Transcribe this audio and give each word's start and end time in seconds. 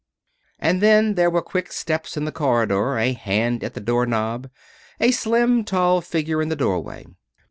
And 0.57 0.81
then 0.81 1.13
there 1.13 1.29
were 1.29 1.43
quick 1.43 1.71
steps 1.71 2.17
in 2.17 2.25
the 2.25 2.31
corridor, 2.31 2.97
a 2.97 3.13
hand 3.13 3.63
at 3.63 3.75
the 3.75 3.79
door 3.79 4.07
knob, 4.07 4.49
a 4.99 5.11
slim, 5.11 5.63
tall 5.63 6.01
figure 6.01 6.41
in 6.41 6.49
the 6.49 6.55
doorway. 6.55 7.05